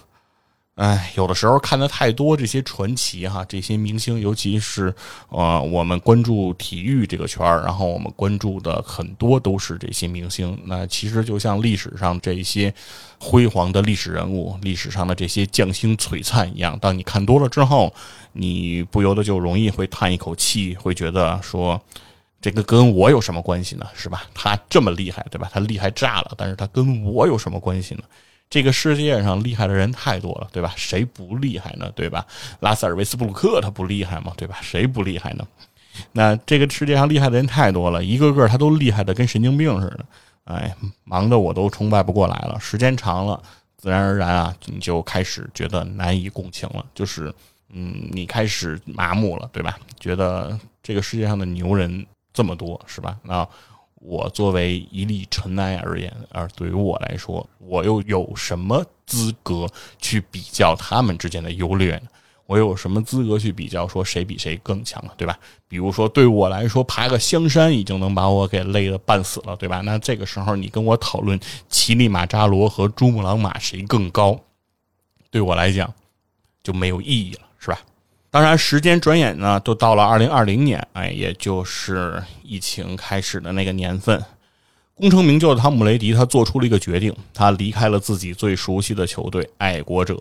[0.78, 4.94] 哎，有的时候看的太多这些传奇哈，这些明星，尤其是
[5.28, 10.56] 呃，我们关注体育这个圈儿，然后我们关注的很多都是这些明星。
[10.66, 12.72] 那其实就像历史上这些
[13.18, 16.78] 辉煌的历史人物，历史上的这些将星璀璨一样。
[16.78, 17.92] 当你看多了之后，
[18.32, 21.80] 你不由得就容易会叹一口气，会觉得说，
[22.40, 23.84] 这个跟我有什么关系呢？
[23.94, 24.22] 是吧？
[24.32, 25.50] 他这么厉害，对吧？
[25.52, 28.02] 他厉害炸了，但是他跟我有什么关系呢？
[28.50, 30.72] 这个世界上厉害的人太多了，对吧？
[30.74, 31.92] 谁不厉害呢？
[31.94, 32.26] 对吧？
[32.60, 34.32] 拉塞尔维斯布鲁克他不厉害吗？
[34.36, 34.58] 对吧？
[34.62, 35.46] 谁不厉害呢？
[36.12, 40.06] 那这个世界上厉害的人太多了，一个个他都厉害的跟神经病似的，
[40.44, 42.58] 哎，忙的我都崇拜不过来了。
[42.58, 43.42] 时间长了，
[43.76, 47.30] 自然而然啊，你就开始觉得难以共情了，就是
[47.68, 49.78] 嗯，你开始麻木了，对吧？
[50.00, 53.16] 觉得这个世界上的牛人这么多，是吧？
[53.22, 53.46] 那。
[54.00, 62.08] 我作为一粒尘埃而言，而对于我来说，我又有什么资格去比较他们之间的优劣呢？
[62.46, 65.10] 我有什么资格去比较说谁比谁更强呢？
[65.18, 65.38] 对吧？
[65.68, 69.82] 比如说，对我来说，爬个香山已经能把我给累得半死了，对吧？
[69.82, 74.40] 那这个时候，你跟我讨论乞力马扎罗和珠穆朗玛谁更高，
[75.30, 75.92] 对我来讲
[76.62, 77.80] 就没有意义了，是吧？
[78.30, 84.22] 当然，时间转眼呢，都到了二零二零年，哎，也就是疫情开始的那个年份。
[84.94, 90.18] 功成名就的汤姆·雷迪，他做出了一个决定，他离开了自己最熟悉的球队爱国者，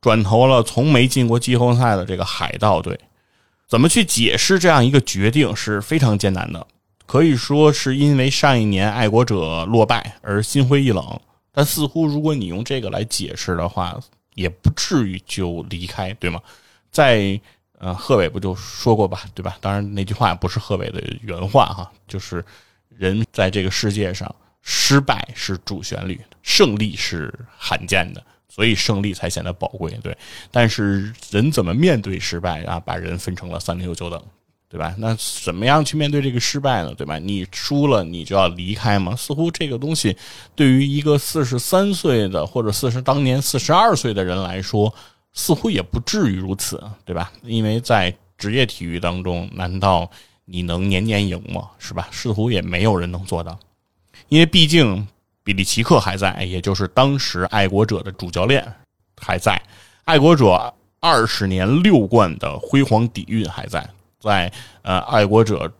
[0.00, 2.98] 转投了从没进过季后赛的这个海盗队。
[3.68, 6.66] 怎么去解释这样一个决定是非常艰难的，
[7.06, 11.20] 可以说是因为上一年爱国者落败而心灰意冷。
[11.52, 13.98] 但似乎如果你用这个来解释的话，
[14.34, 16.40] 也不至于就离开，对吗？
[16.96, 17.38] 在
[17.78, 19.58] 呃，贺伟不就说过吧，对吧？
[19.60, 22.42] 当然那句话不是贺伟的原话哈，就是
[22.88, 29.90] 人在这个世界上，失败是主旋律，胜利是罕见的，所以胜利才显得宝贵。
[30.02, 30.16] 对，
[30.50, 32.80] 但是人怎么面对失败啊？
[32.80, 34.18] 把人分成了三六九等，
[34.70, 34.94] 对吧？
[34.96, 36.94] 那怎么样去面对这个失败呢？
[36.94, 37.18] 对吧？
[37.18, 39.14] 你输了，你就要离开吗？
[39.14, 40.16] 似乎这个东西
[40.54, 44.94] 对于一个四十三岁的或者四十当年四十二岁的人来说。
[45.36, 47.30] 似乎也不至于如此，对吧？
[47.44, 50.10] 因为在职业体育当中，难道
[50.46, 51.70] 你能年年赢吗？
[51.78, 52.08] 是吧？
[52.10, 53.56] 似乎也没有人能做到，
[54.28, 55.06] 因为毕竟
[55.44, 58.66] 比利奇克还在，也就是当时爱国者的主教练
[59.20, 59.60] 还在，
[60.04, 64.50] 爱国者二十年六冠的辉煌底蕴还在，在
[64.82, 65.70] 呃爱国者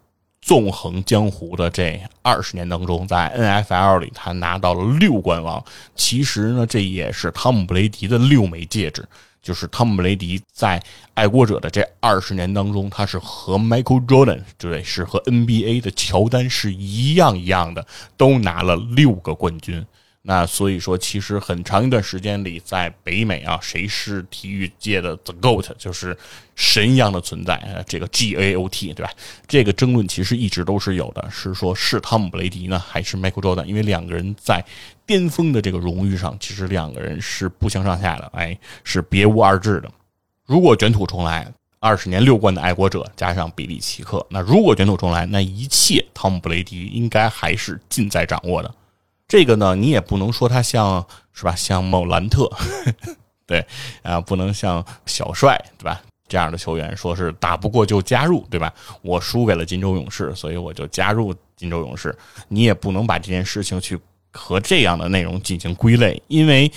[0.43, 5.65] 纵横江湖的这二十年当中，在 NFL 里他拿到了六冠王，
[5.95, 9.03] 其实呢，这也是汤姆布雷迪的六枚戒指。
[9.47, 10.83] 就是汤姆·雷迪在
[11.15, 19.87] 爱国者的这二十年当中，他是和 Michael Jordan 对，是和 NBA 的乔丹是一样一样的，都拿了六个冠军。
[20.29, 26.19] 那所以说，其实很长一段时间里，在北美啊，谁是体育界的 The Goat，就是
[26.57, 29.13] 神一样的存在啊，这个 G A O T，对吧？
[29.47, 33.65] 这个争论其实一直都是有的，是说是汤姆布雷迪呢，还是 Michael Jordan？
[33.67, 34.65] 因为两个人在
[35.07, 39.89] 巅峰的这个荣誉上，其实两个人是不相上下的，哎，是别无二致的。
[40.45, 41.47] 如果卷土重来，
[41.79, 48.75] 二十年六冠的爱国者加上比利奇克，那如果卷土重来，那一切汤姆布雷迪应该还是尽在掌握的。
[49.29, 52.51] 这个呢，你也不能说他像是吧，像某兰特，
[53.47, 53.67] 对
[54.03, 56.01] 啊，不能像小帅，对吧？
[56.29, 58.73] 这样的球员说是打不过就加入，对吧？
[59.03, 62.17] 我输给了金州勇士，所以我就加入金州勇士。
[62.49, 63.99] 你也不能把这件事情去
[64.33, 66.71] 和这样的内容进行归类，因为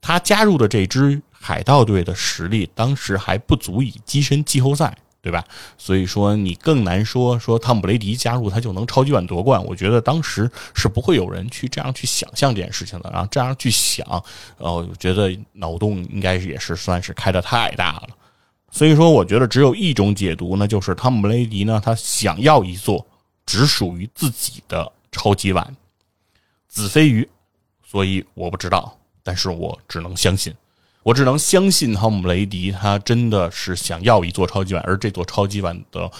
[0.00, 4.96] 他加入的这支海盗队的实力当时还不足以跻身季后赛。
[5.22, 5.44] 对吧？
[5.76, 9.62] 所以说你更难说说汤姆布雷迪加入他就能超级碗夺冠。
[9.64, 14.06] 我觉得当时是不会有人去这样去想象这件事情的，然后这样去想，
[14.58, 18.08] 呃，我觉得脑洞应该也是算是开的太大了。
[18.70, 23.04] 所以说，我觉得只有一种解读，那就是汤姆布雷迪呢，他想要一座
[23.44, 25.76] 只属于自己的超级碗，
[26.68, 27.28] 子非鱼。
[27.84, 30.54] 所以我不知道，但是我只能相信。
[31.02, 36.10] 我只能相信汤姆·雷迪，他真的是想要一座超级碗，而这座超级碗的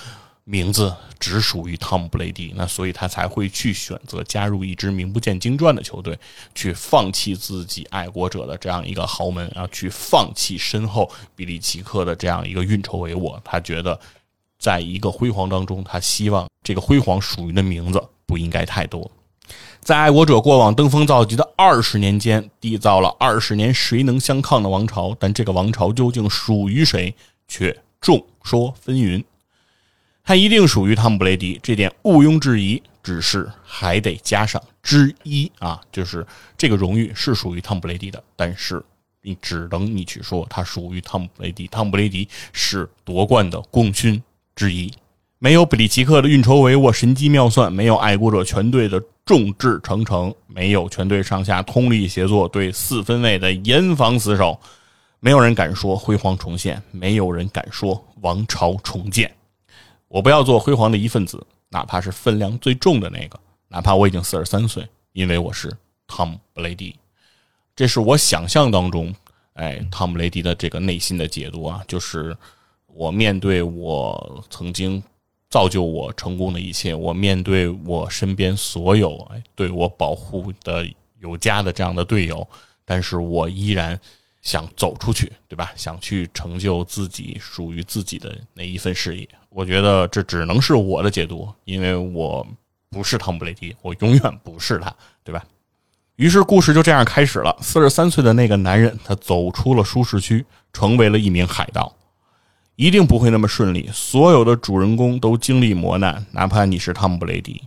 [0.45, 6.19] 名字只属于汤姆·布雷迪，那所以他才会去选择加入一支名不见经传的球队，
[6.55, 13.39] 去放弃自己爱国者的这样一个豪门，然后去放弃身后比利奇克的这样一个运筹帷幄。
[13.45, 14.01] 他觉得，
[14.59, 19.11] 在一个辉煌当中，他希望这个辉煌属于的名字不应该太多。
[19.81, 25.17] 在爱国者过往登峰造极的二十年间，缔造了二十年谁能相抗的王朝。
[25.19, 27.15] 但这个王朝究竟属于谁，
[27.49, 29.25] 却众说纷纭。
[30.23, 32.83] 他一定属于汤姆·雷迪，这点毋庸置疑。
[33.03, 36.25] 只是还得加上之一啊，就是
[36.59, 38.23] 这个荣誉是属于汤姆·雷迪的。
[38.37, 38.81] 但是
[39.23, 41.67] 你只能你去说，他属于汤姆·雷迪。
[41.69, 44.23] 汤姆·雷迪是夺冠的功勋
[44.55, 44.93] 之一。
[45.43, 54.61] 没有比利奇克的运筹帷幄、神机妙算，没有爱国者全队的众志成城，没有全队上下通力协作对四分卫的严防死守，
[55.19, 59.35] 没有人敢说辉煌重现，没有人敢说王朝重建。
[60.09, 65.73] 我不要做辉煌的一份子，哪怕是分量最重的那个，哪怕我已经四十三岁，因为我是
[66.07, 66.95] 汤姆·布雷迪。
[67.75, 69.11] 这是我想象当中，
[69.55, 72.37] 哎，汤姆·雷迪的这个内心的解读啊，就是
[72.89, 75.03] 我面对我曾经。
[75.51, 80.87] 造就我成功的一切，我面对我身边所有对我保护的
[81.19, 82.47] 有加的这样的队友，
[82.85, 83.99] 但是我依然
[84.43, 85.73] 想走出去，对吧？
[85.75, 89.29] 想去成就自己属于自己的那一份事业。
[89.49, 92.47] 我觉得这只能是我的解读，因为我
[92.89, 95.45] 不是汤姆布雷迪，我永远不是他，对吧？
[96.15, 97.57] 于是故事就这样开始了。
[97.61, 101.93] 四十三岁的那个男人，他走出了舒适区，成为了一名海盗。
[102.81, 103.91] 一定不会那么顺利。
[103.93, 107.61] 所有的主人公都经历磨难，哪怕你是汤姆·布雷迪。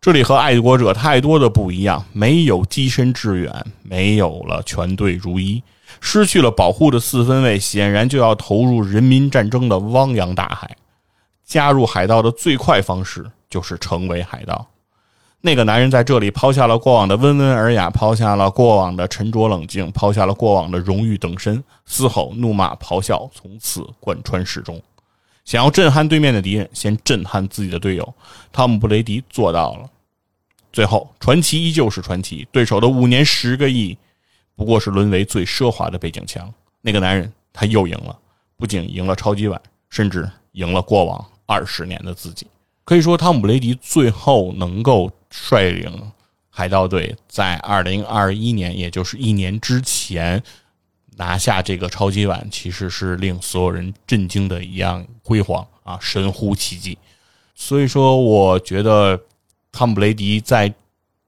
[0.00, 5.62] 这里和爱国者太多的不一样，没有跻身致远，没有了全队如一，
[6.00, 10.76] 失去了保护的四分卫，显然就要投入人民战争的汪洋大海。
[11.44, 14.66] 加入海盗的最快方式就是成为海盗。
[15.42, 24.80] 那个男人在这里抛下了过往的温文尔雅，抛下了过往的沉着冷静，抛下了过往的荣誉等身，嘶吼、怒骂、咆哮，从此贯穿始终。
[25.46, 28.14] 想要震撼对面的敌人，先震撼自己的队友。
[28.52, 29.88] 汤姆·布雷迪做到了。
[30.72, 33.96] 最后，传奇依旧是传奇，对手的五年十个亿，
[34.54, 36.52] 不过是沦为最奢华的背景墙。
[36.82, 38.16] 那个男人他又赢了，
[38.58, 42.46] 不仅赢了超级碗，甚至赢了过往二十年的自己。
[42.90, 45.08] 可以说，汤姆·布雷迪最后能够。
[45.32, 46.10] 率领
[46.50, 50.42] 海盗队在二零二一年，也就是一年之前
[51.16, 56.98] 拿下这个超级碗，其实是令所有人震惊的一样辉煌啊，神乎其技。
[57.54, 59.16] 所以说，我觉得
[59.70, 60.74] 汤姆·布雷迪在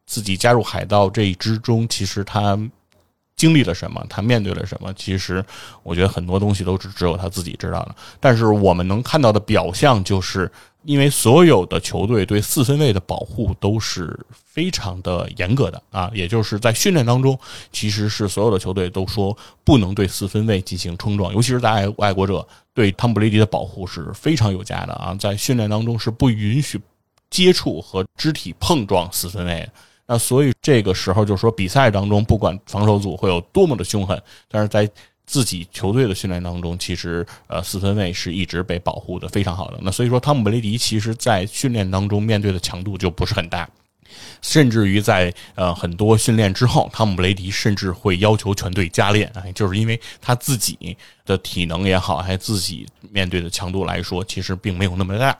[0.04, 2.58] 自己加入海盗这一支中，其实他
[3.36, 5.44] 经历了什么，他面对了什么，其实
[5.84, 7.94] 我觉得很多东西都是只有他自己知道的。
[8.18, 10.50] 但是我们能看到的表象就是。
[10.84, 17.38] 因为所有的球队对四分卫的保护都是非常的严格的啊，也就是在训练当中，
[17.70, 26.80] 其实是所有的球队都说不能对四分卫进行冲撞，尤其是在爱爱国者对汤姆布雷迪的保护是非常有加的啊，在训练当中是不允许
[27.30, 29.68] 接触和肢体碰撞四分卫。
[30.04, 34.90] 那所以这个时候就是说比赛当中，不管防守组会有多么的凶狠，但是在
[35.32, 39.78] 自己球队的训练当中，其实呃四分卫是一直被保护的非常好的。
[39.80, 43.66] 那所以说，汤姆·布雷迪其实在训练当中面对的强度就不是很大。
[44.42, 55.34] 甚至于在呃很多训练之后，汤姆布雷迪甚至会要求全队加练，哎，就是因为他自己的体能也好，还自己面对的强度来说，其实并没有那么大。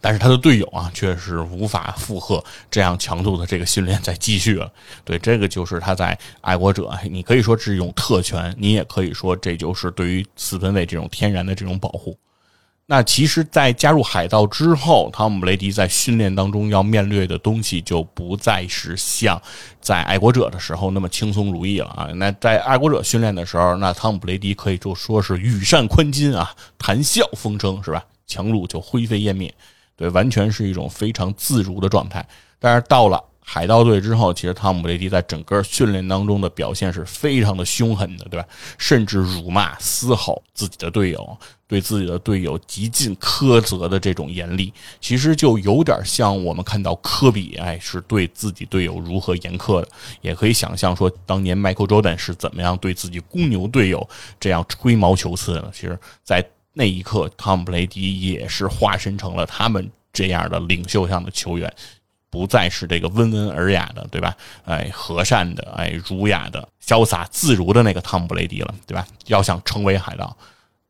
[0.00, 4.70] 但是他的队友啊，却是无法负荷这样强度的这个训练再继续了。
[5.04, 12.16] 对，这个就是他在爱国者，你可以说是一种特权，你也可以说这就是对于四分卫这种天然的这种保护。
[12.86, 19.40] 那其实，在加入海盗之后，汤姆·雷迪在训练当中要面对的东西就不再是像
[19.80, 22.08] 在爱国者的时候那么轻松如意了啊。
[22.16, 28.04] 那在爱国者训练的时候，那汤姆·雷迪可以就说是羽扇纶巾啊，谈笑风生，是吧？
[28.30, 29.52] 强弩就灰飞烟灭，
[29.96, 32.24] 对，完全是一种非常自如的状态。
[32.60, 38.46] 但是到了海盗队之后，其实汤姆·布雷迪在整个训练当中的表现是非常的凶狠的，对吧？
[38.78, 49.88] 甚至辱骂、嘶吼自己的队友，对自己的队友极尽苛责的这种严厉，其实就有点像我们看到科比，哎，是对自己队友如何严苛的。
[50.20, 54.08] 也可以想象说，当年迈克尔·乔丹是怎么样对自己公牛队友
[54.38, 55.70] 这样吹毛求疵的。
[55.74, 61.72] 其实，在那一刻，汤姆·布雷迪也是化身成了他们这样的领袖上的球员。
[62.32, 64.36] 不再是这个温文尔雅的，对吧？
[64.64, 69.04] 哎，和善的，哎，儒雅的，潇洒自如的那个汤姆·布雷迪了，对吧？
[69.26, 70.36] 要想成为海盗，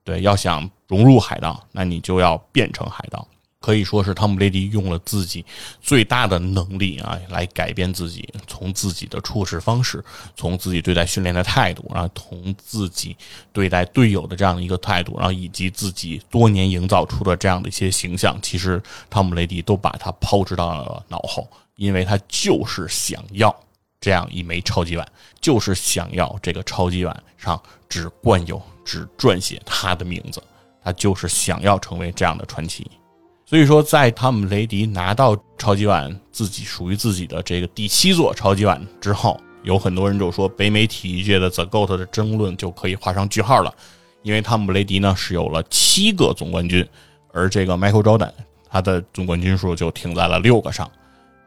[0.04, 3.26] 对，要想融入海盗，那你就要变成海盗。
[3.60, 5.44] 可以说是汤姆·雷迪用了自己
[5.82, 10.02] 最大的能力啊，来改变自己，从自己的处事方式，
[10.34, 13.14] 从自己对待训练的态度，然后从自己
[13.52, 21.46] 对待队友的这样的一个态度，然后以及自己多年营造出的这样的一些形象，其实汤姆·雷迪都把它抛之到了脑后，
[21.76, 23.54] 因为他就是想要
[24.00, 25.06] 这样一枚超级碗，
[25.38, 30.42] 就是想要这个超级碗上只冠有、只撰写他的名字，
[30.82, 32.90] 他就是想要成为这样的传奇。
[33.50, 43.74] 所以说，在汤姆·雷迪拿到超级碗自己属于自己的这个第七座超级碗之后，有很多人就说北美体育界的 The GOAT 的争论就可以画上句号了，
[44.22, 46.86] 因为汤姆·雷迪呢是有了七个总冠军，
[47.32, 48.30] 而这个 Michael Jordan
[48.68, 50.88] 他的总冠军数就停在了六个上，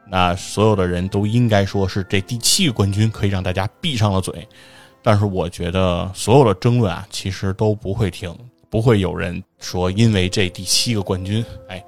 [0.06, 4.46] 那所有的人都应该说是这第七个冠军可以让大家闭上了嘴，
[5.02, 8.30] 但是我觉得所有的争论啊，其实都不会停。
[8.74, 11.86] 不会有人说，因为这第七个冠军，哎，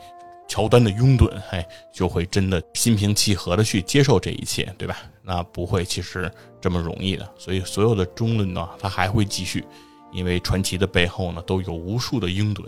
[0.48, 4.96] 乔丹的拥趸，哎，就会真的心平气和的去接受这一切，对吧？
[5.24, 6.32] 那不会，其实
[6.62, 7.28] 这么容易的。
[7.40, 9.66] 所以，所有的争论呢，它还会继续，
[10.14, 12.64] 因为传奇的背后呢，都有无数的拥趸。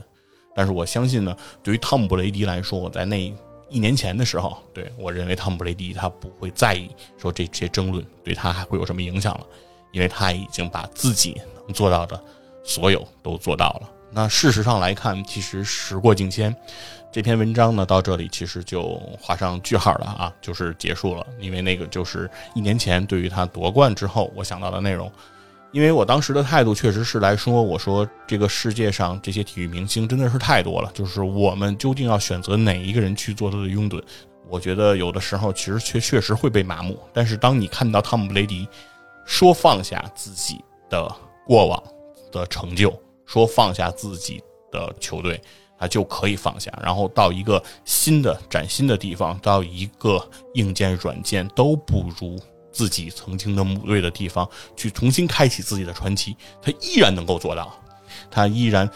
[0.56, 3.22] 但是，我相信呢，对于汤姆·布雷迪来说，我在那
[3.70, 6.90] 一年前的时候，对我认为汤姆·布雷迪他不会在意
[7.20, 9.46] 说这些争论对他还会有什么影响了，
[9.92, 12.20] 因为他已经把自己能做到的
[12.64, 13.92] 所有都做到了。
[14.12, 16.56] 那事实上来看，其实时过境迁，
[17.12, 21.26] 这篇文章呢到这里其实就画上句号了啊，就是结束了。
[21.40, 25.12] 因为那个就是一年前对于他夺冠之后我想到的内容。
[25.74, 34.02] 因为我当时的态度确实是来说，我说这个世界上这些体育明星真的是太多了，就是我们究竟要选择哪一个人去做他的拥趸？
[34.48, 36.98] 我觉得有的时候其实确确实会被麻木。
[37.14, 38.66] 但是当你看到汤姆·布雷迪
[39.26, 41.14] 说放下自己的
[41.46, 41.84] 过往
[42.32, 42.90] 的成就。
[43.28, 45.40] 说放下自己的球队，
[45.78, 50.20] 他就可以放下，然后到一个新的崭新的地方，到一个
[50.56, 52.40] 硬件软件都不如
[52.72, 57.72] 自己曾经的母队的地方，去重新开启自己的传奇，他依然能够做到，
[58.32, 58.90] 他依然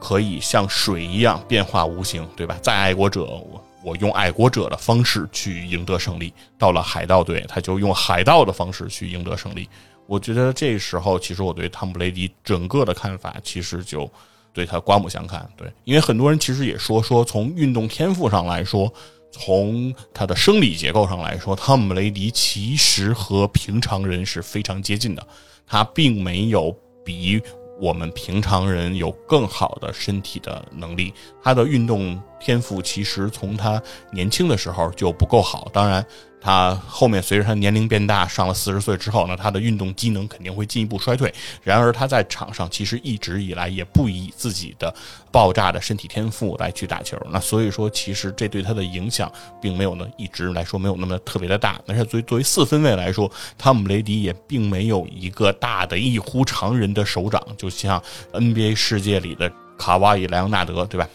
[0.00, 2.58] 可以像水一样变化无形，对吧？
[2.62, 9.68] 在爱国者，我我用爱国者的方式去赢得胜利；到了海盗队，他就用海盗的方式去赢得胜利。
[10.06, 14.08] 我觉得这时候，其实我对汤姆·雷迪整个的看法，其实就
[14.52, 15.48] 对他刮目相看。
[15.56, 18.92] 对，因为很多人其实也说，说从运动天赋上来说，
[19.32, 25.26] 从他的生理结构上来说，汤姆·雷迪其实和平常人是非常接近的。
[25.66, 26.70] 他并没有
[27.04, 27.42] 比
[27.80, 31.12] 我们平常人有更好的身体的能力。
[31.42, 33.82] 他的运动天赋其实从他
[34.12, 35.68] 年轻的时候就不够好。
[35.72, 36.06] 当然。
[36.46, 41.34] 他后面随着他年龄变大，上了四十岁之后呢，他的运动机能肯定会进一步衰退。
[41.64, 44.94] 然而他在场上其实一直以来也不以自己的
[45.32, 47.18] 爆炸的身体天赋来去打球。
[47.32, 49.28] 那所以说，其实这对他的影响
[49.60, 51.80] 并没有呢，一直来说没有那么特别的大。
[51.88, 53.28] 而且作为作为四分卫来说，
[53.58, 58.00] 汤姆雷迪也并没有一个大的异乎常人的手掌，就像
[58.32, 61.08] NBA 世界里的卡哇伊莱昂纳德，对吧？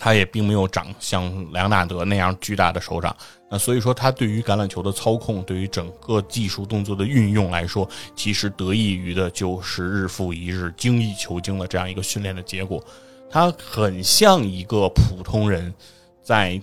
[0.00, 3.14] 他也并没有长像莱昂纳德那样巨大的手掌。
[3.50, 7.86] 那所以说，他对于橄榄球的操控，对于整个技术动作的运用来说，
[8.16, 12.82] 其实得益于的就是日复一日精益求精的这样一个训练的结果。
[13.28, 15.72] 他很像一个普通人，
[16.22, 16.60] 在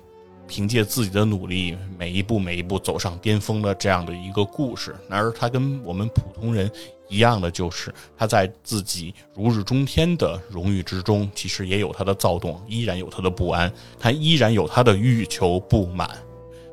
[0.47, 4.95] 凭借自己的努力，每一步每一步走上巅峰的这样的一个故事。
[5.09, 6.71] 然而他跟我们普通人
[7.09, 16.09] 一样的，就是他在自己如日中天的荣誉之中，其实也有他的躁动，依然有他的不安，他依然有他的欲求不满。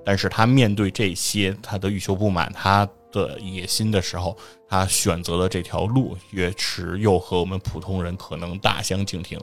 [0.05, 4.37] 但是他面对这些他的欲求不满，他的野心的时候，
[4.69, 9.39] 他选择的这条路，越是又和我们普通人可能大相径庭。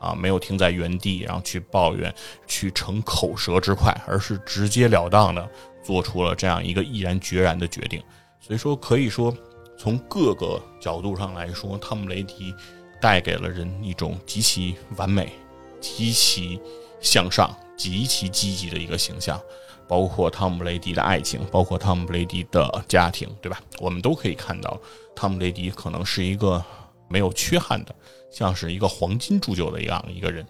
[0.00, 2.14] 啊，没有停在原地，然后去抱怨，
[2.46, 5.48] 去逞口舌之快，而是直截了当的
[5.82, 8.02] 做出了这样一个毅然决然的决定。
[8.38, 9.34] 所以说，可以说
[9.76, 12.54] 从各个角度上来说，汤姆雷迪
[13.00, 15.32] 带给了人一种极其完美、
[15.80, 16.60] 极其
[17.00, 19.40] 向上、极其积极的一个形象。
[19.86, 23.60] 包括汤姆雷迪的爱情，包括汤姆雷迪的家庭，对吧？
[23.80, 24.80] 我们都可以看到，
[25.14, 26.64] 汤姆雷迪可能是一个
[27.06, 27.94] 没有缺憾的。
[28.30, 30.44] 像是一个黄金铸就的一样一个人，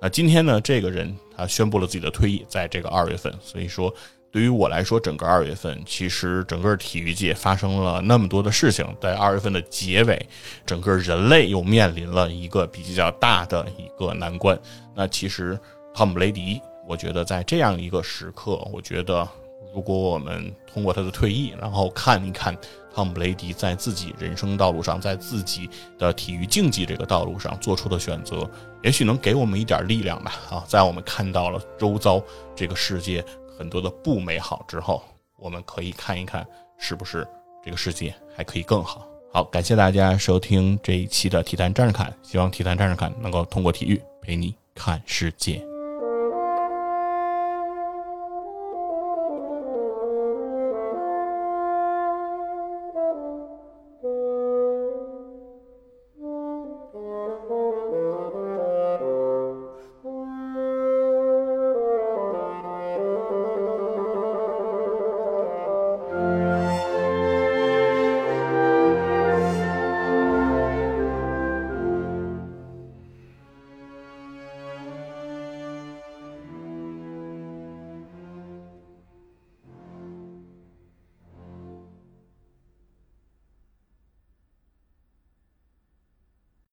[0.00, 3.34] 那今天呢，这个人他宣布了自己的退役，在这个二月份。
[3.42, 3.92] 所以说，
[4.34, 10.28] 对于我来说，整个二月份其实整个体育界发生了那么多的事情，在二月份的结尾，
[10.66, 14.58] 整个人类又面临了一个比较大的一个难关。
[14.92, 15.56] 那其实
[15.94, 19.24] 汤姆雷迪，我觉得在这样一个时刻，我觉得
[19.72, 22.58] 如果我们通过他的退役，然后看一看。
[22.96, 25.68] 汤姆·雷迪在自己人生道路上，在自己
[25.98, 28.48] 的体育竞技这个道路上做出的选择，
[28.84, 30.34] 也许能给我们一点力量吧。
[30.48, 32.22] 啊，在我们看到了周遭
[32.54, 33.24] 这个世界
[33.58, 35.02] 很多的不美好之后，
[35.36, 36.46] 我们可以看一看，
[36.78, 37.26] 是不是
[37.64, 39.06] 这个世界还可以更好。
[39.32, 45.73] 好，感谢大家收听这一期的体坛战士看，希望体坛战士看能够通过体育陪你看世界。